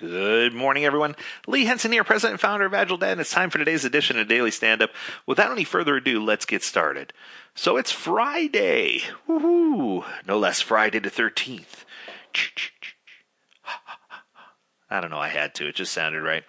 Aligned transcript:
Good 0.00 0.54
morning, 0.54 0.86
everyone. 0.86 1.14
Lee 1.46 1.66
Henson 1.66 1.92
here, 1.92 2.04
president 2.04 2.32
and 2.32 2.40
founder 2.40 2.64
of 2.64 2.72
Agile 2.72 2.96
Dad, 2.96 3.12
and 3.12 3.20
it's 3.20 3.30
time 3.30 3.50
for 3.50 3.58
today's 3.58 3.84
edition 3.84 4.18
of 4.18 4.28
Daily 4.28 4.50
Stand 4.50 4.80
Up. 4.80 4.92
Without 5.26 5.52
any 5.52 5.62
further 5.62 5.96
ado, 5.96 6.24
let's 6.24 6.46
get 6.46 6.62
started. 6.62 7.12
So 7.54 7.76
it's 7.76 7.92
Friday. 7.92 9.02
Woohoo! 9.28 10.06
No 10.26 10.38
less 10.38 10.62
Friday 10.62 11.00
the 11.00 11.10
13th. 11.10 11.84
I 14.90 15.00
don't 15.00 15.10
know, 15.10 15.18
I 15.18 15.28
had 15.28 15.54
to. 15.54 15.68
It 15.68 15.76
just 15.76 15.92
sounded 15.92 16.20
right. 16.20 16.42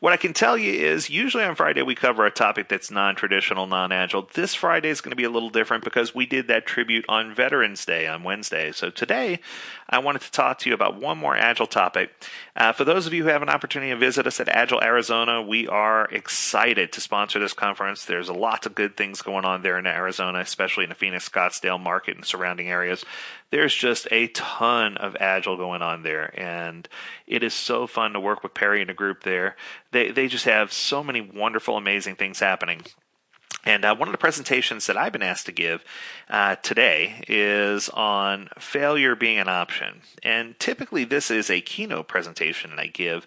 What 0.00 0.12
I 0.12 0.16
can 0.16 0.32
tell 0.32 0.58
you 0.58 0.72
is 0.72 1.10
usually 1.10 1.44
on 1.44 1.54
Friday 1.54 1.82
we 1.82 1.94
cover 1.94 2.26
a 2.26 2.30
topic 2.30 2.68
that's 2.68 2.90
non 2.90 3.14
traditional, 3.14 3.68
non 3.68 3.92
agile. 3.92 4.28
This 4.34 4.52
Friday 4.52 4.88
is 4.88 5.00
going 5.00 5.12
to 5.12 5.16
be 5.16 5.24
a 5.24 5.30
little 5.30 5.48
different 5.48 5.84
because 5.84 6.12
we 6.12 6.26
did 6.26 6.48
that 6.48 6.66
tribute 6.66 7.04
on 7.08 7.32
Veterans 7.32 7.84
Day 7.84 8.08
on 8.08 8.24
Wednesday. 8.24 8.72
So 8.72 8.90
today 8.90 9.38
I 9.88 10.00
wanted 10.00 10.22
to 10.22 10.32
talk 10.32 10.58
to 10.60 10.68
you 10.68 10.74
about 10.74 11.00
one 11.00 11.18
more 11.18 11.36
agile 11.36 11.68
topic. 11.68 12.10
Uh, 12.56 12.72
for 12.72 12.84
those 12.84 13.06
of 13.06 13.12
you 13.12 13.22
who 13.22 13.28
have 13.28 13.42
an 13.42 13.48
opportunity 13.48 13.92
to 13.92 13.96
visit 13.96 14.26
us 14.26 14.40
at 14.40 14.48
Agile 14.48 14.82
Arizona, 14.82 15.40
we 15.40 15.68
are 15.68 16.06
excited 16.06 16.92
to 16.92 17.00
sponsor 17.00 17.38
this 17.38 17.52
conference. 17.52 18.04
There's 18.04 18.28
a 18.28 18.34
lot 18.34 18.66
of 18.66 18.74
good 18.74 18.96
things 18.96 19.22
going 19.22 19.44
on 19.44 19.62
there 19.62 19.78
in 19.78 19.86
Arizona, 19.86 20.40
especially 20.40 20.84
in 20.84 20.90
the 20.90 20.96
Phoenix 20.96 21.28
Scottsdale 21.28 21.80
market 21.80 22.16
and 22.16 22.24
surrounding 22.24 22.68
areas 22.68 23.04
there's 23.54 23.72
just 23.72 24.08
a 24.10 24.26
ton 24.28 24.96
of 24.96 25.16
agile 25.20 25.56
going 25.56 25.80
on 25.80 26.02
there 26.02 26.34
and 26.36 26.88
it 27.28 27.44
is 27.44 27.54
so 27.54 27.83
fun 27.86 28.12
to 28.12 28.20
work 28.20 28.42
with 28.42 28.54
perry 28.54 28.80
and 28.80 28.90
a 28.90 28.94
group 28.94 29.22
there 29.22 29.56
they 29.92 30.10
they 30.10 30.28
just 30.28 30.44
have 30.44 30.72
so 30.72 31.02
many 31.02 31.20
wonderful 31.20 31.76
amazing 31.76 32.16
things 32.16 32.40
happening 32.40 32.82
and 33.64 33.84
uh, 33.84 33.96
one 33.96 34.08
of 34.08 34.12
the 34.12 34.18
presentations 34.18 34.86
that 34.86 34.96
I've 34.96 35.12
been 35.12 35.22
asked 35.22 35.46
to 35.46 35.52
give 35.52 35.84
uh, 36.28 36.56
today 36.56 37.24
is 37.28 37.88
on 37.88 38.48
failure 38.58 39.16
being 39.16 39.38
an 39.38 39.48
option. 39.48 40.02
And 40.22 40.58
typically, 40.58 41.04
this 41.04 41.30
is 41.30 41.48
a 41.48 41.62
keynote 41.62 42.06
presentation 42.06 42.70
that 42.70 42.78
I 42.78 42.88
give 42.88 43.26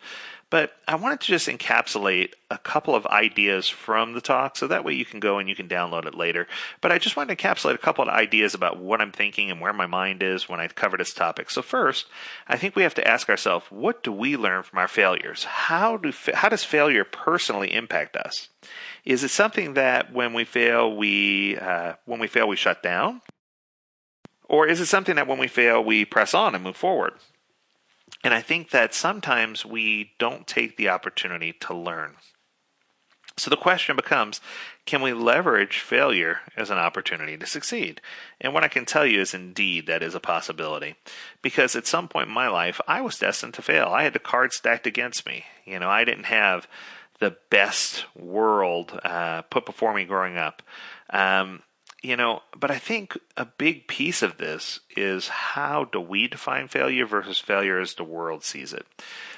but 0.50 0.72
I 0.88 0.96
wanted 0.96 1.20
to 1.22 1.28
just 1.28 1.48
encapsulate 1.48 2.32
a 2.50 2.58
couple 2.58 2.96
of 2.96 3.06
ideas 3.08 3.68
from 3.68 4.14
the 4.14 4.22
talk 4.22 4.56
so 4.56 4.68
that 4.68 4.86
way 4.86 4.94
you 4.94 5.04
can 5.04 5.20
go 5.20 5.40
and 5.40 5.50
you 5.50 5.56
can 5.56 5.68
download 5.68 6.06
it 6.06 6.16
later. 6.16 6.48
But 6.80 6.94
I 6.94 7.00
just 7.00 7.18
wanted 7.18 7.38
to 7.38 7.44
encapsulate 7.44 7.76
a 7.76 7.80
couple 7.80 8.04
of 8.04 8.10
ideas 8.10 8.54
about 8.54 8.80
what 8.80 9.02
I'm 9.02 9.12
thinking 9.12 9.52
and 9.52 9.60
where 9.60 9.74
my 9.74 9.88
mind 9.88 10.24
is 10.24 10.48
when 10.48 10.62
I 10.62 10.68
cover 10.70 10.96
this 10.96 11.14
topic. 11.14 11.50
So 11.50 11.62
first, 11.62 12.08
I 12.48 12.56
think 12.56 12.76
we 12.76 12.84
have 12.84 12.94
to 12.96 13.08
ask 13.08 13.28
ourselves, 13.30 13.66
what 13.70 14.04
do 14.04 14.12
we 14.12 14.38
learn 14.38 14.64
from 14.64 14.80
our 14.80 14.88
failures? 14.88 15.44
How 15.44 15.98
do 15.98 16.14
how 16.34 16.48
does 16.48 16.64
failure 16.64 17.04
personally 17.04 17.74
impact 17.74 18.16
us? 18.16 18.48
Is 19.04 19.24
it 19.24 19.30
something 19.30 19.74
that 19.74 20.14
when 20.14 20.34
we 20.34 20.46
fail, 20.46 20.96
we 20.96 21.58
uh, 21.58 21.94
when 22.06 22.20
we 22.20 22.28
fail 22.28 22.48
we 22.48 22.56
shut 22.56 22.82
down? 22.82 23.22
Or 24.50 24.66
is 24.66 24.80
it 24.80 24.86
something 24.86 25.16
that 25.16 25.28
when 25.28 25.40
we 25.40 25.48
fail, 25.48 25.84
we 25.84 26.06
press 26.06 26.34
on 26.34 26.56
and 26.56 26.64
move 26.64 26.78
forward? 26.78 27.14
And 28.24 28.34
I 28.34 28.42
think 28.42 28.72
that 28.72 28.94
sometimes 28.94 29.66
we 29.66 30.12
don't 30.20 30.48
take 30.48 30.78
the 30.78 30.90
opportunity 30.90 31.54
to 31.62 31.74
learn. 31.74 32.16
So 33.38 33.52
the 33.52 33.58
question 33.58 33.96
becomes 33.96 34.42
can 34.86 35.02
we 35.02 35.14
leverage 35.14 35.80
failure 35.80 36.40
as 36.56 36.70
an 36.70 36.78
opportunity 36.78 37.38
to 37.38 37.46
succeed? 37.46 38.02
And 38.42 38.54
what 38.54 38.64
I 38.64 38.68
can 38.70 38.86
tell 38.86 39.06
you 39.06 39.22
is 39.22 39.34
indeed 39.34 39.86
that 39.86 40.02
is 40.02 40.16
a 40.16 40.20
possibility. 40.20 40.96
Because 41.42 41.76
at 41.76 41.86
some 41.86 42.08
point 42.08 42.30
in 42.30 42.34
my 42.34 42.48
life, 42.48 42.82
I 42.88 43.02
was 43.02 43.20
destined 43.20 43.54
to 43.56 43.62
fail. 43.62 43.90
I 43.90 44.04
had 44.04 44.14
the 44.14 44.20
cards 44.20 44.56
stacked 44.56 44.88
against 44.88 45.26
me. 45.26 45.46
You 45.66 45.78
know, 45.80 45.90
I 45.90 46.04
didn't 46.04 46.26
have 46.26 46.68
the 47.20 47.36
best 47.50 48.06
world 48.16 49.00
uh, 49.04 49.42
put 49.44 49.66
before 49.66 49.94
me 49.94 50.06
growing 50.06 50.38
up. 50.38 50.64
Um, 51.10 51.62
you 52.02 52.16
know, 52.16 52.42
but 52.56 52.70
I 52.70 52.78
think 52.78 53.18
a 53.36 53.46
big 53.46 53.88
piece 53.88 54.22
of 54.22 54.38
this 54.38 54.80
is 54.96 55.28
how 55.28 55.86
do 55.86 56.00
we 56.00 56.28
define 56.28 56.68
failure 56.68 57.06
versus 57.06 57.40
failure 57.40 57.80
as 57.80 57.96
the 57.96 58.04
world 58.04 58.44
sees 58.44 58.72
it. 58.72 58.86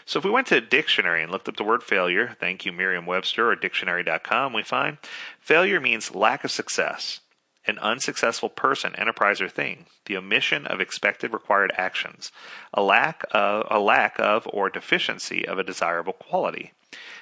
So 0.06 0.20
if 0.20 0.26
we 0.26 0.32
went 0.32 0.48
to 0.48 0.58
a 0.58 0.62
dictionary 0.62 1.24
and 1.24 1.32
looked 1.32 1.48
up 1.48 1.58
the 1.58 1.64
word 1.64 1.84
failure, 1.84 2.36
thank 2.40 2.66
you 2.66 2.72
Merriam 2.72 3.06
Webster 3.06 3.50
or 3.50 3.56
dictionary.com, 3.56 4.54
we 4.54 4.64
find 4.64 4.98
failure 5.40 5.80
means 5.80 6.14
lack 6.14 6.44
of 6.44 6.52
success, 6.52 7.22
an 7.66 7.80
unsuccessful 7.80 8.50
person, 8.50 8.96
enterprise, 8.96 9.40
or 9.40 9.48
thing, 9.48 9.86
the 10.06 10.18
omission 10.18 10.66
of 10.66 10.82
expected 10.82 11.32
required 11.32 11.72
actions, 11.78 12.32
a 12.74 12.82
lack 12.82 13.24
of 13.32 13.68
a 13.70 13.80
lack 13.80 14.20
of 14.20 14.48
or 14.52 14.70
deficiency 14.70 15.48
of 15.48 15.60
a 15.60 15.64
desirable 15.64 16.14
quality, 16.14 16.74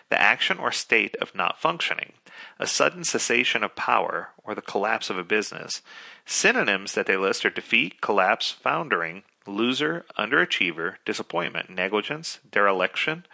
the 0.10 0.20
action 0.20 0.58
or 0.58 0.72
state 0.72 1.16
of 1.18 1.36
not 1.36 1.60
functioning, 1.60 2.14
a 2.60 2.68
sudden 2.68 3.04
cessation 3.04 3.64
of 3.64 3.76
power, 3.76 4.30
or 4.44 4.56
the 4.56 4.62
collapse 4.62 5.10
of 5.10 5.18
a 5.18 5.24
business. 5.24 5.82
Synonyms 6.26 6.94
that 6.94 7.06
they 7.06 7.18
list 7.18 7.46
are 7.46 7.50
defeat, 7.50 8.02
collapse, 8.02 8.52
foundering, 8.52 9.24
loser, 9.46 10.06
underachiever, 10.18 10.96
disappointment, 11.06 11.70
negligence, 11.70 12.40
dereliction, 12.52 13.26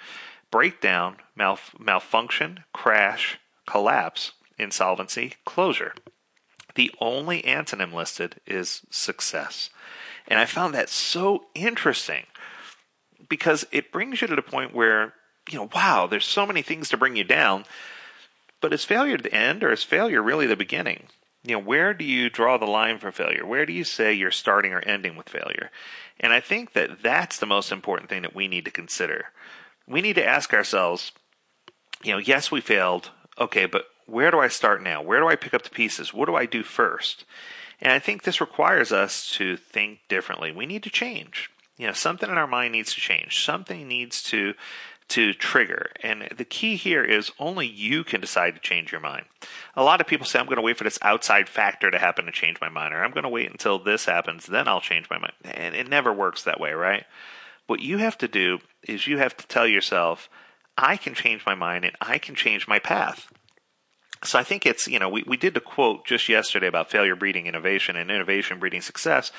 breakdown, 0.52 1.18
malf- 1.38 1.80
malfunction, 1.80 2.64
crash, 2.74 3.40
collapse, 3.66 4.34
insolvency, 4.58 5.34
closure. 5.46 5.94
The 6.76 6.92
only 7.00 7.42
antonym 7.44 7.94
listed 7.94 8.40
is 8.46 8.82
success. 8.90 9.70
And 10.28 10.40
I 10.40 10.46
found 10.46 10.74
that 10.74 10.90
so 10.90 11.46
interesting 11.54 12.26
because 13.30 13.66
it 13.72 13.92
brings 13.92 14.22
you 14.22 14.28
to 14.28 14.36
the 14.36 14.42
point 14.42 14.74
where, 14.74 15.14
you 15.50 15.58
know, 15.58 15.70
wow, 15.74 16.08
there's 16.08 16.26
so 16.26 16.46
many 16.46 16.62
things 16.62 16.90
to 16.90 16.98
bring 16.98 17.16
you 17.16 17.24
down. 17.24 17.66
But 18.62 18.74
is 18.74 18.86
failure 18.86 19.18
the 19.18 19.34
end 19.34 19.64
or 19.64 19.72
is 19.72 19.84
failure 19.84 20.22
really 20.22 20.48
the 20.48 20.56
beginning? 20.56 21.08
You 21.44 21.54
know, 21.54 21.60
where 21.60 21.94
do 21.94 22.06
you 22.06 22.30
draw 22.30 22.58
the 22.58 22.66
line 22.66 22.98
for 22.98 23.12
failure? 23.12 23.46
Where 23.46 23.66
do 23.66 23.74
you 23.74 23.84
say 23.84 24.14
you're 24.14 24.32
starting 24.32 24.72
or 24.72 24.80
ending 24.80 25.18
with 25.18 25.28
failure? 25.28 25.70
And 26.20 26.32
I 26.32 26.40
think 26.40 26.72
that 26.74 27.04
that's 27.04 27.38
the 27.38 27.46
most 27.46 27.72
important 27.72 28.10
thing 28.10 28.22
that 28.22 28.36
we 28.36 28.48
need 28.48 28.64
to 28.64 28.72
consider. 28.72 29.26
We 29.86 30.02
need 30.02 30.16
to 30.16 30.26
ask 30.26 30.54
ourselves, 30.54 31.12
you 32.02 32.14
know, 32.14 32.20
yes, 32.20 32.50
we 32.50 32.62
failed. 32.62 33.12
Okay, 33.38 33.66
but 33.66 33.86
where 34.06 34.32
do 34.32 34.40
I 34.40 34.48
start 34.48 34.82
now? 34.82 35.02
Where 35.02 35.20
do 35.20 35.28
I 35.28 35.36
pick 35.36 35.54
up 35.54 35.64
the 35.64 35.70
pieces? 35.70 36.14
What 36.14 36.28
do 36.28 36.36
I 36.36 36.46
do 36.46 36.64
first? 36.64 37.26
And 37.82 37.92
I 37.92 38.00
think 38.00 38.24
this 38.24 38.40
requires 38.40 38.94
us 38.94 39.30
to 39.32 39.58
think 39.58 40.00
differently. 40.08 40.54
We 40.54 40.66
need 40.66 40.84
to 40.84 40.90
change. 40.90 41.50
You 41.78 41.88
know, 41.88 41.94
something 41.94 42.30
in 42.30 42.38
our 42.38 42.48
mind 42.48 42.72
needs 42.72 42.94
to 42.94 43.02
change. 43.02 43.44
Something 43.44 43.88
needs 43.88 44.24
to 44.24 44.54
to 45.10 45.34
trigger. 45.34 45.92
And 46.02 46.30
the 46.36 46.46
key 46.46 46.76
here 46.76 47.04
is 47.04 47.32
only 47.40 47.68
you 47.68 48.04
can 48.04 48.22
decide 48.22 48.56
to 48.56 48.62
change 48.62 48.92
your 48.92 49.02
mind. 49.02 49.26
A 49.76 49.84
lot 49.84 50.02
of 50.02 50.08
people 50.08 50.26
say, 50.26 50.40
I'm 50.40 50.46
going 50.46 50.58
to 50.58 50.62
wait 50.62 50.78
for 50.78 50.84
this 50.84 51.00
outside 51.02 51.50
factor 51.50 51.92
to 51.92 52.00
happen 52.00 52.26
to 52.26 52.32
change 52.32 52.60
my 52.62 52.70
mind, 52.70 52.94
or 52.94 53.04
I'm 53.04 53.12
going 53.12 53.24
to 53.24 53.30
wait 53.30 53.52
until 53.52 53.80
this 53.80 54.06
happens, 54.06 54.46
then 54.46 54.68
I'll 54.68 54.82
change 54.82 55.10
my 55.10 55.18
mind. 55.18 55.34
And 55.44 55.76
it 55.76 55.90
never 55.90 56.14
works 56.14 56.44
that 56.44 56.60
way, 56.60 56.74
right? 56.74 57.06
What 57.68 57.82
you 57.82 57.98
have 57.98 58.18
to 58.20 58.28
do 58.28 58.60
is 58.84 59.08
you 59.08 59.18
have 59.18 59.38
to 59.38 59.48
tell 59.48 59.68
yourself, 59.68 60.30
I 60.78 60.98
can 60.98 61.14
change 61.14 61.46
my 61.46 61.56
mind 61.56 61.86
and 61.86 61.96
I 62.02 62.18
can 62.18 62.36
change 62.36 62.68
my 62.68 62.80
path. 62.80 63.32
So 64.24 64.40
I 64.40 64.44
think 64.44 64.66
it's, 64.66 64.88
you 64.88 65.00
know, 65.00 65.10
we, 65.10 65.24
we 65.28 65.38
did 65.38 65.54
the 65.54 65.60
quote 65.60 66.06
just 66.06 66.30
yesterday 66.30 66.68
about 66.68 66.90
failure 66.90 67.16
breeding 67.16 67.46
innovation 67.46 67.96
and 67.96 68.10
innovation 68.10 68.60
breeding 68.60 68.82
success, 68.82 69.32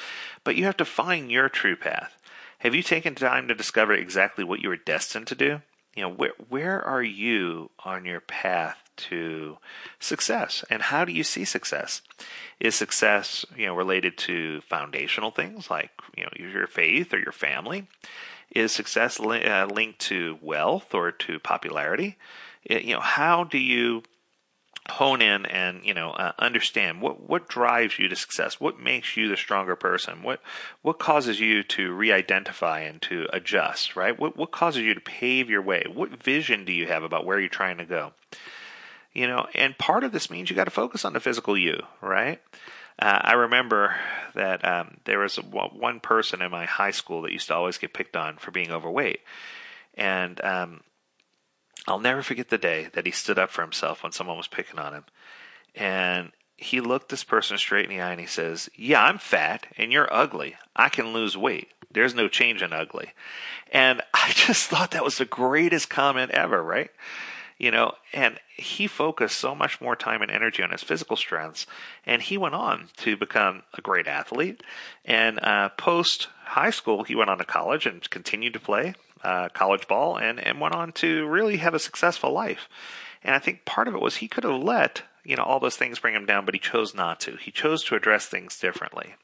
but 0.45 0.57
you 0.57 0.65
have 0.65 0.77
to 0.77 0.85
find 0.85 1.31
your 1.31 1.49
true 1.49 1.77
path. 1.77 2.17
Have 2.65 2.75
you 2.75 2.83
taken 2.83 3.15
time 3.15 3.47
to 3.49 3.55
discover 3.55 3.93
exactly 3.93 4.43
what 4.43 4.61
you 4.61 4.71
were 4.71 4.77
destined 4.77 5.27
to 5.27 5.35
do? 5.35 5.61
You 5.95 6.05
know, 6.05 6.09
where 6.09 6.33
where 6.49 6.83
are 6.83 7.03
you 7.03 7.71
on 7.85 8.07
your 8.07 8.21
path 8.21 8.79
to 8.97 9.59
success 10.01 10.65
and 10.71 10.81
how 10.81 11.05
do 11.05 11.13
you 11.13 11.25
see 11.25 11.45
success? 11.45 12.01
Is 12.59 12.75
success, 12.75 13.45
you 13.55 13.67
know, 13.67 13.77
related 13.77 14.17
to 14.19 14.63
foundational 14.63 15.31
things 15.31 15.69
like, 15.71 15.91
you 16.17 16.25
know, 16.25 16.31
your 16.37 16.67
faith 16.67 17.13
or 17.13 17.19
your 17.19 17.33
family? 17.33 17.87
Is 18.51 18.73
success 18.73 19.21
li- 19.21 19.45
uh, 19.45 19.67
linked 19.67 19.99
to 20.09 20.39
wealth 20.41 20.95
or 20.95 21.13
to 21.13 21.39
popularity? 21.39 22.17
it, 22.65 22.85
You 22.85 22.95
know, 22.95 23.01
how 23.01 23.45
do 23.45 23.59
you 23.59 24.05
hone 24.95 25.21
in 25.21 25.45
and 25.47 25.85
you 25.85 25.93
know 25.93 26.11
uh, 26.11 26.33
understand 26.39 27.01
what 27.01 27.29
what 27.29 27.49
drives 27.49 27.99
you 27.99 28.09
to 28.09 28.15
success 28.15 28.61
what 28.61 28.79
makes 28.79 29.17
you 29.17 29.29
the 29.29 29.37
stronger 29.37 29.75
person 29.75 30.23
what 30.23 30.41
what 30.83 30.99
causes 31.01 31.41
you 31.41 31.63
to 31.65 31.93
re-identify 31.93 32.81
and 32.81 33.03
to 33.03 33.27
adjust 33.33 33.97
right? 33.97 34.19
What 34.19 34.37
what 34.37 34.53
causes 34.53 34.83
you 34.83 34.95
to 34.95 35.01
pave 35.01 35.51
your 35.51 35.63
way? 35.63 35.85
What 35.93 36.23
vision 36.23 36.65
do 36.65 36.73
you 36.73 36.87
have 36.87 37.03
about 37.03 37.27
where 37.27 37.41
you're 37.41 37.49
trying 37.49 37.79
to 37.79 37.85
go? 37.85 38.13
You 39.13 39.27
know 39.27 39.47
and 39.55 39.77
part 39.77 40.05
of 40.05 40.13
this 40.13 40.31
means 40.31 40.49
you 40.49 40.57
got 40.57 40.65
to 40.65 40.71
focus 40.71 41.05
on 41.05 41.13
the 41.13 41.21
physical 41.21 41.59
you 41.59 41.83
right? 42.01 42.41
Uh, 42.97 43.19
I 43.23 43.33
remember 43.33 43.97
that 44.37 44.65
um, 44.65 44.99
there 45.05 45.19
was 45.19 45.37
one 45.37 45.99
person 45.99 46.41
in 46.41 46.53
my 46.53 46.65
high 46.65 46.93
school 46.93 47.23
that 47.23 47.33
used 47.33 47.49
to 47.49 47.55
always 47.55 47.79
get 47.79 47.93
picked 47.93 48.17
on 48.17 48.37
for 48.37 48.53
being 48.53 48.71
overweight, 48.71 49.21
and 49.95 50.41
um, 50.45 50.81
I'll 51.87 52.01
never 52.01 52.23
forget 52.23 52.49
the 52.49 52.59
day 52.59 52.89
that 52.95 53.07
he 53.07 53.13
stood 53.13 53.39
up 53.39 53.51
for 53.51 53.63
himself 53.63 54.03
when 54.03 54.13
someone 54.13 54.37
was 54.37 54.49
picking 54.49 54.79
on 54.79 54.95
him. 54.95 55.05
And 55.75 56.33
he 56.57 56.81
looked 56.81 57.09
this 57.09 57.25
person 57.25 57.59
straight 57.59 57.85
in 57.85 57.91
the 57.91 58.01
eye 58.01 58.13
and 58.13 58.21
he 58.21 58.27
says, 58.27 58.71
Yeah, 58.77 59.03
I'm 59.03 59.19
fat 59.19 59.67
and 59.77 59.93
you're 59.93 60.13
ugly. 60.13 60.57
I 60.75 60.89
can 60.89 61.13
lose 61.13 61.37
weight. 61.37 61.69
There's 61.91 62.15
no 62.15 62.29
change 62.29 62.63
in 62.63 62.73
ugly. 62.73 63.13
And 63.73 64.03
I 64.15 64.31
just 64.35 64.69
thought 64.69 64.93
that 64.93 65.05
was 65.05 65.19
the 65.19 65.25
greatest 65.25 65.91
comment 65.91 66.31
ever, 66.31 66.63
right? 66.63 66.91
You 67.59 67.71
know, 67.71 67.93
and 68.13 68.41
he 68.57 68.89
focused 68.89 69.39
so 69.39 69.55
much 69.55 69.81
more 69.81 69.95
time 69.95 70.23
and 70.23 70.31
energy 70.31 70.63
on 70.63 70.71
his 70.71 70.83
physical 70.83 71.17
strengths, 71.17 71.67
and 72.05 72.21
he 72.21 72.37
went 72.37 72.57
on 72.57 72.89
to 72.99 73.17
become 73.17 73.63
a 73.75 73.81
great 73.81 74.09
athlete. 74.09 74.65
And 75.05 75.39
uh, 75.39 75.69
post 75.71 76.27
high 76.47 76.71
school, 76.71 77.05
he 77.05 77.15
went 77.15 77.31
on 77.31 77.39
to 77.39 77.45
college 77.45 77.87
and 77.87 78.09
continued 78.11 78.55
to 78.55 78.61
play 78.61 78.95
uh, 79.25 79.49
college 79.49 79.89
ball 79.89 80.17
and, 80.17 80.39
and 80.39 80.61
went 80.61 80.75
on 80.75 80.93
to 80.93 81.27
really 81.27 81.57
have 81.57 81.75
a 81.75 81.79
successful 81.79 82.33
life. 82.33 82.69
And 83.23 83.35
I 83.35 83.39
think 83.39 83.65
part 83.65 83.89
of 83.89 83.95
it 83.95 84.01
was 84.01 84.17
he 84.17 84.29
could 84.29 84.45
have 84.45 84.63
let 84.63 85.03
you 85.25 85.37
know 85.37 85.43
all 85.43 85.61
those 85.61 85.77
things 85.77 85.99
bring 85.99 86.15
him 86.15 86.27
down, 86.27 86.45
but 86.45 86.55
he 86.55 86.61
chose 86.61 86.95
not 86.95 87.19
to. 87.21 87.37
He 87.37 87.51
chose 87.51 87.83
to 87.85 87.95
address 87.95 88.27
things 88.27 88.59
differently. 88.59 89.15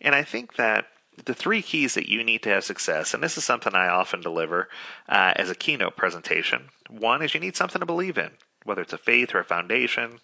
And 0.00 0.14
I 0.14 0.22
think 0.22 0.56
that 0.56 0.86
the 1.24 1.34
three 1.34 1.60
keys 1.60 1.94
that 1.94 2.08
you 2.08 2.24
need 2.24 2.42
to 2.44 2.48
have 2.48 2.64
success, 2.64 3.12
and 3.12 3.22
this 3.22 3.36
is 3.36 3.44
something 3.44 3.74
I 3.74 3.88
often 3.88 4.20
deliver 4.20 4.68
uh, 5.08 5.34
as 5.36 5.50
a 5.50 5.54
keynote 5.54 5.96
presentation. 5.96 6.70
One 6.88 7.22
is 7.22 7.34
you 7.34 7.40
need 7.40 7.56
something 7.56 7.80
to 7.80 7.86
believe 7.86 8.16
in, 8.16 8.30
whether 8.64 8.80
it's 8.80 8.94
a 8.94 8.98
faith 8.98 9.34
or 9.34 9.40
a 9.40 9.44
foundation, 9.44 10.20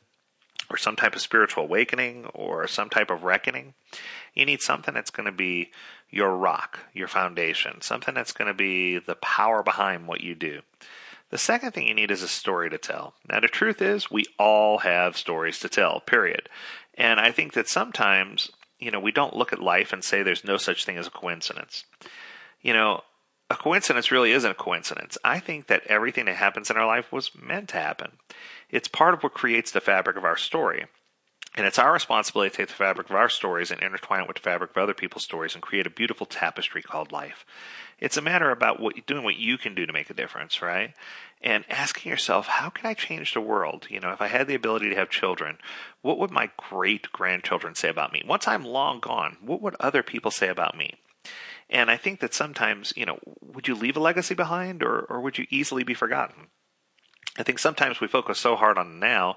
or 0.70 0.76
some 0.76 0.96
type 0.96 1.14
of 1.14 1.20
spiritual 1.20 1.64
awakening, 1.64 2.26
or 2.34 2.66
some 2.66 2.90
type 2.90 3.10
of 3.10 3.22
reckoning. 3.22 3.74
You 4.34 4.46
need 4.46 4.62
something 4.62 4.94
that's 4.94 5.10
going 5.10 5.26
to 5.26 5.32
be 5.32 5.70
your 6.10 6.36
rock, 6.36 6.80
your 6.92 7.08
foundation, 7.08 7.80
something 7.80 8.14
that's 8.14 8.32
going 8.32 8.48
to 8.48 8.54
be 8.54 8.98
the 8.98 9.16
power 9.16 9.62
behind 9.62 10.06
what 10.06 10.20
you 10.20 10.34
do. 10.34 10.60
The 11.30 11.38
second 11.38 11.72
thing 11.72 11.88
you 11.88 11.94
need 11.94 12.10
is 12.10 12.22
a 12.22 12.28
story 12.28 12.70
to 12.70 12.78
tell. 12.78 13.14
Now, 13.28 13.40
the 13.40 13.48
truth 13.48 13.82
is, 13.82 14.10
we 14.10 14.26
all 14.38 14.78
have 14.78 15.16
stories 15.16 15.58
to 15.60 15.68
tell, 15.68 16.00
period. 16.00 16.48
And 16.94 17.18
I 17.18 17.32
think 17.32 17.54
that 17.54 17.68
sometimes, 17.68 18.50
you 18.78 18.90
know, 18.90 19.00
we 19.00 19.10
don't 19.10 19.36
look 19.36 19.52
at 19.52 19.58
life 19.58 19.92
and 19.92 20.04
say 20.04 20.22
there's 20.22 20.44
no 20.44 20.56
such 20.56 20.84
thing 20.84 20.96
as 20.96 21.08
a 21.08 21.10
coincidence. 21.10 21.84
You 22.62 22.72
know, 22.74 23.02
a 23.50 23.56
coincidence 23.56 24.10
really 24.10 24.32
isn't 24.32 24.50
a 24.50 24.54
coincidence. 24.54 25.16
I 25.24 25.38
think 25.38 25.68
that 25.68 25.86
everything 25.86 26.24
that 26.26 26.36
happens 26.36 26.70
in 26.70 26.76
our 26.76 26.86
life 26.86 27.12
was 27.12 27.30
meant 27.34 27.68
to 27.70 27.76
happen. 27.80 28.12
It's 28.70 28.88
part 28.88 29.14
of 29.14 29.22
what 29.22 29.34
creates 29.34 29.70
the 29.70 29.80
fabric 29.80 30.16
of 30.16 30.24
our 30.24 30.36
story. 30.36 30.86
And 31.56 31.64
it's 31.64 31.78
our 31.78 31.92
responsibility 31.92 32.50
to 32.50 32.56
take 32.56 32.68
the 32.68 32.74
fabric 32.74 33.08
of 33.08 33.16
our 33.16 33.30
stories 33.30 33.70
and 33.70 33.80
intertwine 33.80 34.20
it 34.20 34.28
with 34.28 34.36
the 34.36 34.42
fabric 34.42 34.72
of 34.72 34.76
other 34.76 34.92
people's 34.92 35.24
stories 35.24 35.54
and 35.54 35.62
create 35.62 35.86
a 35.86 35.90
beautiful 35.90 36.26
tapestry 36.26 36.82
called 36.82 37.12
life. 37.12 37.46
It's 37.98 38.18
a 38.18 38.22
matter 38.22 38.50
about 38.50 38.78
what 38.78 39.06
doing 39.06 39.24
what 39.24 39.36
you 39.36 39.56
can 39.56 39.74
do 39.74 39.86
to 39.86 39.92
make 39.92 40.10
a 40.10 40.14
difference, 40.14 40.60
right? 40.60 40.92
And 41.40 41.64
asking 41.70 42.10
yourself, 42.10 42.46
how 42.46 42.68
can 42.68 42.86
I 42.86 42.92
change 42.92 43.32
the 43.32 43.40
world? 43.40 43.86
You 43.88 44.00
know, 44.00 44.10
if 44.10 44.20
I 44.20 44.26
had 44.26 44.48
the 44.48 44.54
ability 44.54 44.90
to 44.90 44.96
have 44.96 45.08
children, 45.08 45.56
what 46.02 46.18
would 46.18 46.30
my 46.30 46.50
great 46.58 47.10
grandchildren 47.10 47.74
say 47.74 47.88
about 47.88 48.12
me? 48.12 48.22
Once 48.26 48.46
I'm 48.46 48.64
long 48.64 49.00
gone, 49.00 49.38
what 49.40 49.62
would 49.62 49.76
other 49.80 50.02
people 50.02 50.30
say 50.30 50.48
about 50.48 50.76
me? 50.76 50.96
And 51.68 51.90
I 51.90 51.96
think 51.96 52.20
that 52.20 52.34
sometimes, 52.34 52.92
you 52.96 53.06
know, 53.06 53.18
would 53.40 53.66
you 53.66 53.74
leave 53.74 53.96
a 53.96 54.00
legacy 54.00 54.34
behind 54.34 54.82
or, 54.82 55.00
or 55.00 55.20
would 55.20 55.38
you 55.38 55.46
easily 55.50 55.82
be 55.82 55.94
forgotten? 55.94 56.48
I 57.38 57.42
think 57.42 57.58
sometimes 57.58 58.00
we 58.00 58.08
focus 58.08 58.38
so 58.38 58.56
hard 58.56 58.78
on 58.78 58.98
now 58.98 59.36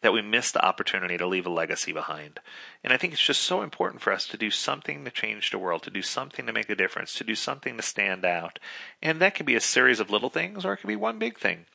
that 0.00 0.12
we 0.12 0.22
miss 0.22 0.52
the 0.52 0.64
opportunity 0.64 1.18
to 1.18 1.26
leave 1.26 1.46
a 1.46 1.50
legacy 1.50 1.92
behind. 1.92 2.38
And 2.84 2.92
I 2.92 2.96
think 2.96 3.12
it's 3.12 3.22
just 3.22 3.42
so 3.42 3.62
important 3.62 4.00
for 4.00 4.12
us 4.12 4.26
to 4.28 4.36
do 4.36 4.50
something 4.50 5.04
to 5.04 5.10
change 5.10 5.50
the 5.50 5.58
world, 5.58 5.82
to 5.84 5.90
do 5.90 6.02
something 6.02 6.46
to 6.46 6.52
make 6.52 6.70
a 6.70 6.76
difference, 6.76 7.14
to 7.14 7.24
do 7.24 7.34
something 7.34 7.76
to 7.76 7.82
stand 7.82 8.24
out. 8.24 8.60
And 9.02 9.20
that 9.20 9.34
can 9.34 9.44
be 9.44 9.56
a 9.56 9.60
series 9.60 9.98
of 9.98 10.10
little 10.10 10.30
things 10.30 10.64
or 10.64 10.74
it 10.74 10.78
can 10.78 10.88
be 10.88 10.96
one 10.96 11.18
big 11.18 11.38
thing. 11.38 11.66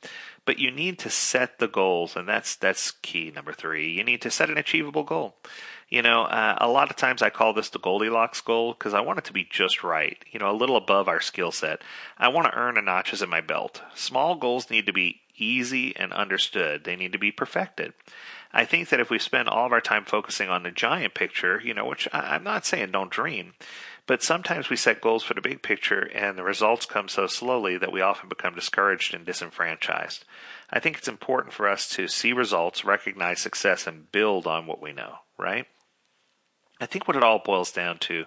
But 0.46 0.60
you 0.60 0.72
need 0.72 1.00
to 1.00 1.10
set 1.10 1.60
the 1.60 1.70
goals, 1.70 2.18
and 2.18 2.28
that's 2.28 2.58
that's 2.58 2.92
key 2.92 3.32
number 3.34 3.54
three. 3.54 3.90
You 3.92 4.04
need 4.04 4.22
to 4.24 4.32
set 4.32 4.50
an 4.50 4.58
achievable 4.58 5.04
goal. 5.04 5.36
You 5.94 6.02
know, 6.02 6.24
uh, 6.24 6.58
a 6.60 6.68
lot 6.68 6.90
of 6.90 6.96
times 6.96 7.22
I 7.22 7.30
call 7.30 7.54
this 7.54 7.70
the 7.70 7.78
Goldilocks 7.78 8.42
goal 8.42 8.74
because 8.74 8.96
I 8.96 9.02
want 9.02 9.20
it 9.20 9.26
to 9.26 9.32
be 9.32 9.48
just 9.48 9.84
right, 9.84 10.18
you 10.32 10.40
know, 10.40 10.50
a 10.50 10.58
little 10.58 10.76
above 10.76 11.08
our 11.08 11.22
skill 11.22 11.52
set. 11.52 11.84
I 12.18 12.30
want 12.30 12.48
to 12.48 12.58
earn 12.58 12.80
a 12.80 12.82
notches 12.82 13.22
in 13.22 13.30
my 13.30 13.42
belt. 13.42 13.84
Small 13.94 14.34
goals 14.34 14.72
need 14.72 14.88
to 14.88 14.92
be 14.92 15.22
easy 15.38 15.96
and 15.96 16.12
understood. 16.12 16.84
They 16.84 16.96
need 16.96 17.12
to 17.12 17.20
be 17.20 17.32
perfected. 17.32 17.94
I 18.52 18.66
think 18.66 18.90
that 18.90 19.02
if 19.02 19.12
we 19.12 19.20
spend 19.20 19.48
all 19.48 19.68
of 19.68 19.72
our 19.72 19.82
time 19.82 20.04
focusing 20.04 20.50
on 20.50 20.64
the 20.64 20.72
giant 20.72 21.14
picture, 21.14 21.62
you 21.64 21.76
know, 21.76 21.86
which 21.86 22.08
I, 22.12 22.38
am 22.38 22.44
not 22.44 22.66
saying 22.66 22.90
don't 22.90 23.12
dream, 23.12 23.54
but 24.08 24.24
sometimes 24.24 24.72
we 24.72 24.76
set 24.78 25.00
goals 25.00 25.22
for 25.22 25.36
the 25.36 25.42
big 25.42 25.62
picture 25.62 26.10
and 26.12 26.40
the 26.40 26.44
results 26.44 26.88
come 26.88 27.08
so 27.08 27.28
slowly 27.28 27.78
that 27.78 27.92
we 27.92 28.02
often 28.02 28.30
become 28.30 28.56
discouraged 28.56 29.14
and 29.14 29.28
disenfranchised. 29.28 30.26
I 30.72 30.80
think 30.80 30.98
it's 30.98 31.08
important 31.08 31.54
for 31.54 31.68
us 31.68 31.88
to 31.90 32.08
see 32.08 32.34
results, 32.34 32.84
recognize 32.84 33.42
success, 33.42 33.86
and 33.86 34.12
build 34.12 34.48
on 34.48 34.66
what 34.66 34.82
we 34.82 34.92
know, 34.92 35.18
right? 35.38 35.68
I 36.84 36.86
think 36.86 37.08
what 37.08 37.18
it 37.18 37.24
all 37.24 37.40
boils 37.40 37.72
down 37.72 37.98
to 38.00 38.26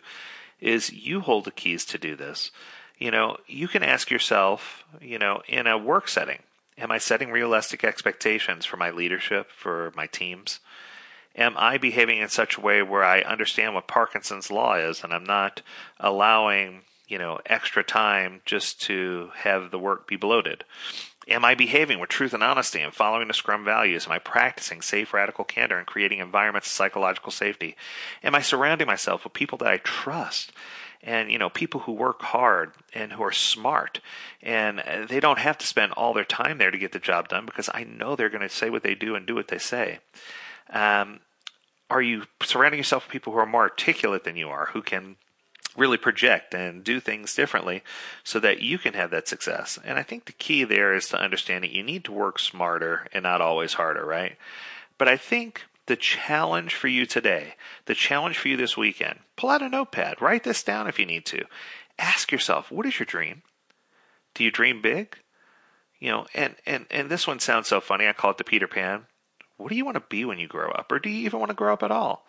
is 0.60 0.92
you 0.92 1.20
hold 1.20 1.44
the 1.44 1.50
keys 1.50 1.84
to 1.86 1.98
do 1.98 2.16
this. 2.16 2.50
You 2.98 3.10
know, 3.10 3.36
you 3.46 3.68
can 3.68 3.82
ask 3.82 4.10
yourself, 4.10 4.84
you 5.00 5.18
know, 5.18 5.42
in 5.46 5.66
a 5.66 5.76
work 5.76 6.08
setting, 6.08 6.38
Am 6.78 6.90
I 6.90 6.98
setting 6.98 7.30
realistic 7.30 7.84
expectations 7.84 8.66
for 8.66 8.76
my 8.76 8.90
leadership, 8.90 9.50
for 9.50 9.92
my 9.96 10.06
teams? 10.06 10.60
Am 11.34 11.54
I 11.56 11.78
behaving 11.78 12.18
in 12.18 12.28
such 12.28 12.56
a 12.58 12.60
way 12.60 12.82
where 12.82 13.02
I 13.02 13.20
understand 13.22 13.74
what 13.74 13.86
Parkinson's 13.86 14.50
law 14.50 14.74
is 14.74 15.02
and 15.02 15.12
I'm 15.12 15.24
not 15.24 15.62
allowing, 15.98 16.82
you 17.08 17.18
know, 17.18 17.40
extra 17.46 17.82
time 17.82 18.42
just 18.44 18.82
to 18.82 19.30
have 19.36 19.70
the 19.70 19.78
work 19.78 20.06
be 20.06 20.16
bloated? 20.16 20.64
Am 21.28 21.44
I 21.44 21.54
behaving 21.54 21.98
with 21.98 22.08
truth 22.08 22.34
and 22.34 22.42
honesty 22.42 22.80
and 22.80 22.94
following 22.94 23.28
the 23.28 23.34
Scrum 23.34 23.64
values? 23.64 24.06
Am 24.06 24.12
I 24.12 24.18
practicing 24.18 24.80
safe 24.80 25.12
radical 25.12 25.44
candor 25.44 25.78
and 25.78 25.86
creating 25.86 26.20
environments 26.20 26.68
of 26.68 26.72
psychological 26.72 27.32
safety? 27.32 27.76
Am 28.22 28.34
I 28.34 28.40
surrounding 28.40 28.86
myself 28.86 29.24
with 29.24 29.32
people 29.32 29.58
that 29.58 29.68
I 29.68 29.78
trust? 29.78 30.52
and 31.02 31.30
you 31.30 31.38
know 31.38 31.48
people 31.48 31.80
who 31.80 31.92
work 31.92 32.20
hard 32.22 32.72
and 32.92 33.12
who 33.12 33.22
are 33.22 33.32
smart 33.32 34.00
and 34.42 34.82
they 35.08 35.20
don't 35.20 35.38
have 35.38 35.56
to 35.56 35.66
spend 35.66 35.92
all 35.92 36.12
their 36.12 36.24
time 36.24 36.58
there 36.58 36.70
to 36.70 36.78
get 36.78 36.92
the 36.92 36.98
job 36.98 37.28
done 37.28 37.46
because 37.46 37.70
I 37.72 37.84
know 37.84 38.16
they're 38.16 38.28
going 38.28 38.42
to 38.42 38.48
say 38.48 38.70
what 38.70 38.82
they 38.82 38.94
do 38.94 39.14
and 39.14 39.26
do 39.26 39.34
what 39.34 39.48
they 39.48 39.58
say. 39.58 40.00
Um, 40.70 41.20
are 41.88 42.02
you 42.02 42.24
surrounding 42.42 42.78
yourself 42.78 43.06
with 43.06 43.12
people 43.12 43.32
who 43.32 43.38
are 43.38 43.46
more 43.46 43.62
articulate 43.62 44.24
than 44.24 44.36
you 44.36 44.48
are, 44.48 44.66
who 44.66 44.82
can 44.82 45.16
really 45.76 45.96
project 45.96 46.54
and 46.54 46.82
do 46.82 47.00
things 47.00 47.34
differently 47.34 47.82
so 48.24 48.38
that 48.40 48.60
you 48.60 48.78
can 48.78 48.94
have 48.94 49.10
that 49.10 49.28
success? 49.28 49.78
And 49.84 49.98
I 49.98 50.02
think 50.02 50.24
the 50.24 50.32
key 50.32 50.64
there 50.64 50.94
is 50.94 51.08
to 51.08 51.20
understand 51.20 51.64
that 51.64 51.72
you 51.72 51.82
need 51.82 52.04
to 52.04 52.12
work 52.12 52.38
smarter 52.38 53.06
and 53.12 53.22
not 53.22 53.40
always 53.40 53.74
harder, 53.74 54.04
right? 54.04 54.36
But 54.98 55.08
I 55.08 55.16
think 55.16 55.64
the 55.86 55.96
challenge 55.96 56.74
for 56.74 56.88
you 56.88 57.06
today, 57.06 57.54
the 57.86 57.94
challenge 57.94 58.38
for 58.38 58.48
you 58.48 58.56
this 58.56 58.76
weekend, 58.76 59.20
pull 59.36 59.50
out 59.50 59.62
a 59.62 59.68
notepad, 59.68 60.20
write 60.20 60.44
this 60.44 60.62
down 60.62 60.88
if 60.88 60.98
you 60.98 61.06
need 61.06 61.24
to. 61.26 61.44
Ask 61.98 62.32
yourself, 62.32 62.70
what 62.70 62.86
is 62.86 62.98
your 62.98 63.06
dream? 63.06 63.42
Do 64.34 64.44
you 64.44 64.50
dream 64.50 64.82
big? 64.82 65.16
You 65.98 66.10
know, 66.10 66.26
and, 66.34 66.56
and, 66.66 66.86
and 66.90 67.08
this 67.08 67.26
one 67.26 67.38
sounds 67.38 67.68
so 67.68 67.80
funny. 67.80 68.06
I 68.06 68.12
call 68.12 68.32
it 68.32 68.38
the 68.38 68.44
Peter 68.44 68.66
Pan. 68.66 69.06
What 69.56 69.70
do 69.70 69.76
you 69.76 69.84
want 69.84 69.94
to 69.94 70.02
be 70.08 70.24
when 70.24 70.38
you 70.38 70.46
grow 70.46 70.70
up? 70.70 70.92
Or 70.92 70.98
do 70.98 71.08
you 71.08 71.24
even 71.24 71.38
want 71.38 71.50
to 71.50 71.56
grow 71.56 71.72
up 71.72 71.82
at 71.82 71.90
all? 71.90 72.26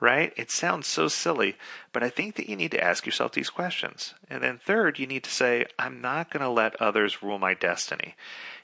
Right? 0.00 0.32
It 0.36 0.52
sounds 0.52 0.86
so 0.86 1.08
silly, 1.08 1.56
but 1.92 2.04
I 2.04 2.08
think 2.08 2.36
that 2.36 2.48
you 2.48 2.54
need 2.54 2.70
to 2.70 2.82
ask 2.82 3.04
yourself 3.04 3.32
these 3.32 3.50
questions. 3.50 4.14
And 4.30 4.44
then 4.44 4.58
third, 4.58 5.00
you 5.00 5.08
need 5.08 5.24
to 5.24 5.30
say, 5.30 5.66
I'm 5.76 6.00
not 6.00 6.30
going 6.30 6.42
to 6.42 6.48
let 6.48 6.80
others 6.80 7.20
rule 7.20 7.40
my 7.40 7.54
destiny 7.54 8.14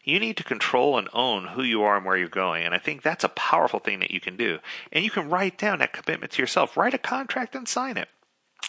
you 0.05 0.21
need 0.21 0.37
to 0.37 0.45
control 0.45 0.99
and 0.99 1.09
own 1.12 1.47
who 1.47 1.62
you 1.62 1.83
are 1.83 1.97
and 1.97 2.05
where 2.05 2.17
you're 2.17 2.29
going. 2.29 2.64
And 2.64 2.75
I 2.75 2.79
think 2.79 3.03
that's 3.03 3.25
a 3.25 3.31
powerful 3.31 3.81
thing 3.81 4.00
that 4.00 4.11
you 4.11 4.21
can 4.21 4.37
do. 4.37 4.59
And 4.93 5.03
you 5.03 5.11
can 5.11 5.31
write 5.31 5.59
down 5.59 5.79
that 5.79 5.95
commitment 5.95 6.33
to 6.33 6.43
yourself. 6.43 6.76
Write 6.76 6.95
a 6.95 6.99
contract 6.99 7.55
and 7.55 7.67
sign 7.67 7.97
it. 7.97 8.09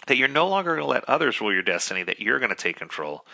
That 0.08 0.18
you're 0.18 0.28
no 0.28 0.48
longer 0.48 0.76
going 0.76 0.86
to 0.86 0.92
let 0.92 1.10
others 1.10 1.42
rule 1.42 1.54
your 1.54 1.62
destiny, 1.62 2.04
that 2.04 2.20
you're 2.20 2.40
going 2.40 2.50
to 2.50 2.56
take 2.56 2.78
control. 2.78 3.26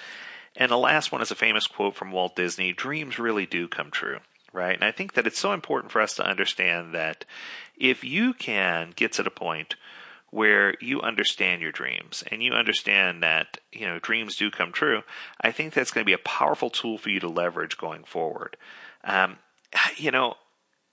And 0.56 0.72
the 0.72 0.78
last 0.78 1.12
one 1.12 1.22
is 1.22 1.32
a 1.32 1.36
famous 1.36 1.68
quote 1.68 1.96
from 1.96 2.12
Walt 2.12 2.36
Disney 2.36 2.74
dreams 2.74 3.20
really 3.20 3.46
do 3.46 3.68
come 3.68 3.92
true, 3.92 4.20
right? 4.54 4.76
And 4.76 4.84
I 4.84 4.92
think 4.92 5.14
that 5.14 5.28
it's 5.28 5.40
so 5.40 5.54
important 5.54 5.92
for 5.92 6.02
us 6.02 6.16
to 6.16 6.26
understand 6.26 6.94
that 6.94 7.26
if 7.78 8.04
you 8.04 8.34
can 8.34 8.94
get 8.96 9.12
to 9.14 9.24
the 9.24 9.32
point 9.32 9.76
where 10.30 10.76
you 10.80 11.02
understand 11.02 11.62
your 11.62 11.72
dreams 11.72 12.24
and 12.32 12.42
you 12.42 12.54
understand 12.54 13.22
that 13.22 13.58
you 13.72 13.86
know 13.86 14.00
dreams 14.00 14.38
do 14.38 14.50
come 14.50 14.72
true, 14.72 15.04
I 15.42 15.52
think 15.52 15.74
that's 15.74 15.92
going 15.92 16.04
to 16.04 16.10
be 16.10 16.14
a 16.14 16.18
powerful 16.18 16.70
tool 16.70 16.98
for 16.98 17.10
you 17.10 17.20
to 17.20 17.28
leverage 17.28 17.78
going 17.78 18.04
forward. 18.04 18.58
Um, 19.04 19.38
you 19.98 20.12
know, 20.12 20.36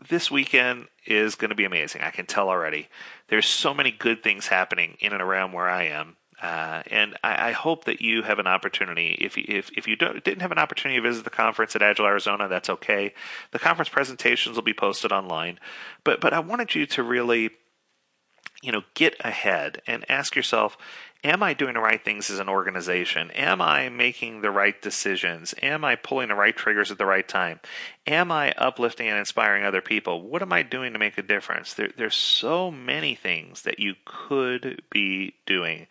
this 0.08 0.30
weekend 0.30 0.86
is 1.06 1.34
going 1.34 1.50
to 1.50 1.56
be 1.56 1.64
amazing. 1.64 2.02
I 2.02 2.10
can 2.10 2.26
tell 2.26 2.48
already. 2.48 2.88
There's 3.28 3.46
so 3.46 3.74
many 3.74 3.90
good 3.90 4.22
things 4.22 4.46
happening 4.46 4.96
in 5.00 5.12
and 5.12 5.22
around 5.22 5.52
where 5.52 5.68
I 5.68 5.84
am. 5.84 6.16
Uh, 6.40 6.82
and 6.86 7.16
I, 7.24 7.48
I, 7.48 7.52
hope 7.52 7.86
that 7.86 8.00
you 8.00 8.22
have 8.22 8.38
an 8.38 8.46
opportunity. 8.46 9.16
If 9.20 9.36
you, 9.36 9.44
if, 9.48 9.70
if 9.76 9.88
you 9.88 9.96
didn't 9.96 10.40
have 10.40 10.52
an 10.52 10.58
opportunity 10.58 11.00
to 11.00 11.08
visit 11.08 11.24
the 11.24 11.30
conference 11.30 11.74
at 11.74 11.82
Agile 11.82 12.06
Arizona, 12.06 12.46
that's 12.46 12.70
okay. 12.70 13.12
The 13.50 13.58
conference 13.58 13.88
presentations 13.88 14.54
will 14.54 14.62
be 14.62 14.72
posted 14.72 15.10
online. 15.10 15.58
But 16.04 16.20
but 16.20 16.32
I 16.32 16.38
wanted 16.38 16.76
you 16.76 16.86
to 16.86 17.02
really 17.02 17.50
you 18.62 18.72
know, 18.72 18.82
get 18.94 19.14
ahead 19.20 19.82
and 19.86 20.04
ask 20.10 20.34
yourself, 20.34 20.76
am 21.24 21.42
I 21.42 21.54
doing 21.54 21.74
the 21.74 21.80
right 21.80 22.04
things 22.04 22.30
as 22.30 22.38
an 22.38 22.48
organization? 22.48 23.30
Am 23.32 23.60
I 23.60 23.88
making 23.88 24.40
the 24.40 24.50
right 24.50 24.80
decisions? 24.80 25.54
Am 25.62 25.84
I 25.84 25.96
pulling 25.96 26.28
the 26.28 26.34
right 26.34 26.56
triggers 26.56 26.90
at 26.90 26.98
the 26.98 27.06
right 27.06 27.26
time? 27.26 27.60
Am 28.06 28.32
I 28.32 28.52
uplifting 28.52 29.08
and 29.08 29.18
inspiring 29.18 29.64
other 29.64 29.80
people? 29.80 30.22
What 30.22 30.42
am 30.42 30.52
I 30.52 30.62
doing 30.62 30.92
to 30.92 30.98
make 30.98 31.18
a 31.18 31.22
difference? 31.22 31.74
There, 31.74 31.90
there's 31.96 32.16
so 32.16 32.70
many 32.70 33.14
things 33.14 33.62
that 33.62 33.78
you 33.78 33.94
could 34.04 34.82
be 34.90 35.34
doing. 35.46 35.86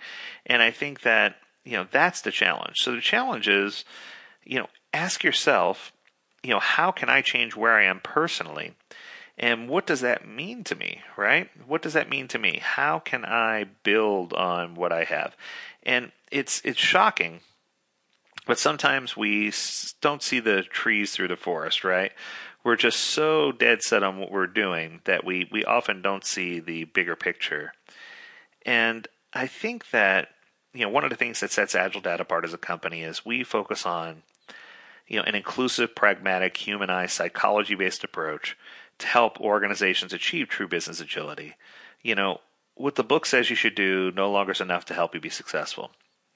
And 0.45 0.62
I 0.62 0.71
think 0.71 1.01
that, 1.01 1.38
you 1.63 1.74
know, 1.74 1.88
that's 1.89 2.21
the 2.21 2.31
challenge. 2.31 2.77
So 2.79 2.93
the 2.93 3.01
challenge 3.01 3.47
is, 3.47 3.86
you 4.45 4.59
know, 4.59 4.67
ask 4.93 5.24
yourself, 5.24 5.93
you 6.43 6.51
know, 6.51 6.59
how 6.59 6.91
can 6.91 7.09
I 7.09 7.21
change 7.21 7.55
where 7.55 7.74
I 7.74 7.86
am 7.86 8.00
personally? 8.01 8.74
And 9.38 9.70
what 9.70 9.86
does 9.88 10.01
that 10.01 10.27
mean 10.27 10.63
to 10.65 10.75
me, 10.75 11.01
right? 11.17 11.50
What 11.67 11.82
does 11.82 11.94
that 11.94 12.10
mean 12.10 12.27
to 12.29 12.39
me? 12.39 12.60
How 12.62 13.00
can 13.00 13.25
I 13.25 13.65
build 13.84 14.34
on 14.34 14.75
what 14.75 14.91
I 14.91 15.03
have? 15.06 15.36
And 15.84 16.12
it's 16.32 16.62
it's 16.65 16.79
shocking 16.79 17.41
But 18.46 18.60
sometimes 18.60 19.17
we 19.17 19.51
don't 20.01 20.24
see 20.24 20.39
the 20.39 20.63
trees 20.63 21.13
through 21.13 21.29
the 21.29 21.36
forest, 21.36 21.84
right? 21.84 22.12
We're 22.63 22.75
just 22.77 23.00
so 23.00 23.51
dead 23.51 23.84
set 23.84 24.03
on 24.03 24.20
what 24.20 24.32
we're 24.32 24.48
doing 24.48 25.01
that 25.06 25.25
we, 25.25 25.48
we 25.51 25.65
often 25.65 26.01
don't 26.01 26.25
see 26.25 26.60
the 26.60 26.86
bigger 26.86 27.15
picture. 27.15 27.74
And 28.65 29.08
I 29.34 29.48
think 29.48 29.91
that 29.91 30.29
you 30.74 30.82
know 30.82 30.89
one 30.89 31.03
of 31.03 31.10
the 31.10 31.15
things 31.15 31.39
that 31.41 31.51
sets 31.51 31.75
Agile 31.75 32.01
Dad 32.01 32.22
apart 32.22 32.46
as 32.46 32.53
a 32.53 32.58
company 32.58 33.03
is 33.03 33.25
we 33.25 33.44
focus 33.44 33.86
on 33.86 34.24
you 35.08 35.17
know 35.17 35.24
an 35.24 35.36
inclusive, 35.36 35.96
pragmatic, 35.96 36.58
humanized, 36.58 37.13
psychology-based 37.13 38.03
approach 38.03 38.58
to 39.00 39.08
help 39.08 39.39
organizations 39.39 40.13
achieve 40.13 40.48
true 40.48 40.68
business 40.68 41.00
agility. 41.00 41.56
You 42.01 42.16
know, 42.16 42.39
what 42.75 42.96
the 42.96 43.04
book 43.04 43.25
says 43.25 43.50
you 43.50 43.56
should 43.56 43.75
do 43.75 44.12
no 44.12 44.32
longer 44.32 44.51
is 44.51 44.62
enough 44.62 44.86
to 44.86 44.94
help 44.94 45.13
you 45.13 45.22
be 45.22 45.30
successful, 45.30 45.92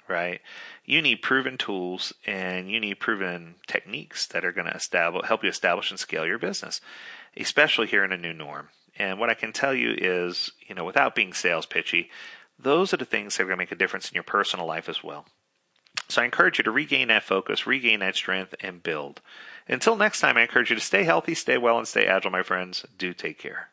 right? 0.07 0.41
You 0.85 1.01
need 1.01 1.21
proven 1.21 1.57
tools 1.57 2.13
and 2.25 2.69
you 2.69 2.79
need 2.79 2.99
proven 2.99 3.55
techniques 3.67 4.25
that 4.27 4.43
are 4.43 4.51
going 4.51 4.67
to 4.67 4.75
establish, 4.75 5.27
help 5.27 5.43
you 5.43 5.49
establish 5.49 5.91
and 5.91 5.99
scale 5.99 6.25
your 6.25 6.39
business, 6.39 6.81
especially 7.37 7.87
here 7.87 8.03
in 8.03 8.11
a 8.11 8.17
new 8.17 8.33
norm. 8.33 8.69
And 8.97 9.19
what 9.19 9.29
I 9.29 9.35
can 9.35 9.53
tell 9.53 9.73
you 9.73 9.95
is, 9.97 10.51
you 10.67 10.75
know, 10.75 10.83
without 10.83 11.15
being 11.15 11.33
sales 11.33 11.65
pitchy, 11.65 12.09
those 12.59 12.93
are 12.93 12.97
the 12.97 13.05
things 13.05 13.37
that 13.37 13.43
are 13.43 13.45
going 13.45 13.57
to 13.57 13.61
make 13.61 13.71
a 13.71 13.75
difference 13.75 14.09
in 14.09 14.15
your 14.15 14.23
personal 14.23 14.65
life 14.65 14.89
as 14.89 15.03
well. 15.03 15.25
So 16.07 16.21
I 16.21 16.25
encourage 16.25 16.57
you 16.57 16.63
to 16.65 16.71
regain 16.71 17.07
that 17.07 17.23
focus, 17.23 17.65
regain 17.65 18.01
that 18.01 18.15
strength, 18.15 18.53
and 18.61 18.83
build. 18.83 19.21
Until 19.71 19.95
next 19.95 20.19
time, 20.19 20.37
I 20.37 20.41
encourage 20.41 20.69
you 20.69 20.75
to 20.75 20.81
stay 20.81 21.03
healthy, 21.03 21.33
stay 21.33 21.57
well, 21.57 21.77
and 21.77 21.87
stay 21.87 22.05
agile, 22.05 22.29
my 22.29 22.43
friends. 22.43 22.85
Do 22.97 23.13
take 23.13 23.39
care. 23.39 23.69